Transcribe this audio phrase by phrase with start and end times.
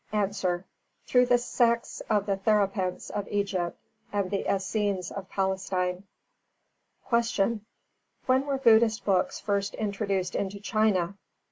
[0.59, 0.63] _A.
[1.05, 3.77] Through the sects of the Therapeuts of Egypt
[4.11, 6.05] and the Essenes of Palestine.
[7.09, 7.35] 306.
[7.35, 7.61] Q.
[8.25, 10.99] When were Buddhist books first introduced into China?
[11.03, 11.13] A.